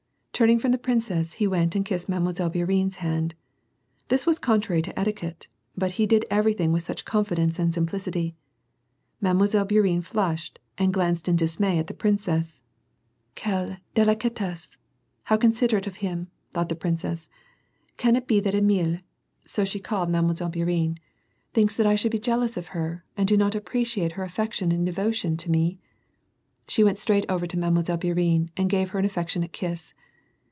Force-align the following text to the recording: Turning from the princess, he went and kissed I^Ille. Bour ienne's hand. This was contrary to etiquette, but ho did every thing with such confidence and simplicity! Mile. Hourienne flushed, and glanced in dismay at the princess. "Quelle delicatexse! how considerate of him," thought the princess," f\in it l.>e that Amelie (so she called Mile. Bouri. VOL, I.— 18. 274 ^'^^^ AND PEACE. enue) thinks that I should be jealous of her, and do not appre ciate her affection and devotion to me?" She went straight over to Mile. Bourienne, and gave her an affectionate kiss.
Turning 0.33 0.57
from 0.57 0.71
the 0.71 0.77
princess, 0.79 1.33
he 1.33 1.45
went 1.45 1.75
and 1.75 1.85
kissed 1.85 2.09
I^Ille. 2.09 2.51
Bour 2.51 2.65
ienne's 2.65 2.95
hand. 2.95 3.35
This 4.07 4.25
was 4.25 4.39
contrary 4.39 4.81
to 4.81 4.99
etiquette, 4.99 5.47
but 5.77 5.97
ho 5.97 6.05
did 6.07 6.25
every 6.31 6.53
thing 6.55 6.71
with 6.71 6.81
such 6.81 7.05
confidence 7.05 7.59
and 7.59 7.71
simplicity! 7.71 8.35
Mile. 9.19 9.35
Hourienne 9.47 10.01
flushed, 10.03 10.57
and 10.79 10.91
glanced 10.91 11.29
in 11.29 11.35
dismay 11.35 11.77
at 11.77 11.85
the 11.85 11.93
princess. 11.93 12.63
"Quelle 13.35 13.77
delicatexse! 13.93 14.77
how 15.25 15.37
considerate 15.37 15.85
of 15.85 15.97
him," 15.97 16.27
thought 16.53 16.69
the 16.69 16.75
princess," 16.75 17.29
f\in 17.99 18.15
it 18.15 18.23
l.>e 18.27 18.39
that 18.39 18.55
Amelie 18.55 19.03
(so 19.45 19.63
she 19.63 19.79
called 19.79 20.09
Mile. 20.09 20.23
Bouri. 20.23 20.25
VOL, 20.25 20.37
I.— 20.41 20.41
18. 20.41 20.41
274 20.41 20.71
^'^^^ 20.75 20.75
AND 20.81 20.93
PEACE. 20.95 20.95
enue) 20.95 20.95
thinks 21.53 21.77
that 21.77 21.85
I 21.85 21.93
should 21.95 22.11
be 22.11 22.19
jealous 22.19 22.57
of 22.57 22.67
her, 22.69 23.03
and 23.15 23.27
do 23.27 23.37
not 23.37 23.53
appre 23.53 23.81
ciate 23.83 24.13
her 24.13 24.23
affection 24.23 24.71
and 24.71 24.87
devotion 24.87 25.37
to 25.37 25.51
me?" 25.51 25.77
She 26.69 26.83
went 26.83 26.97
straight 26.97 27.27
over 27.29 27.45
to 27.45 27.59
Mile. 27.59 27.73
Bourienne, 27.83 28.49
and 28.57 28.67
gave 28.71 28.89
her 28.89 28.97
an 28.97 29.05
affectionate 29.05 29.51
kiss. 29.51 29.93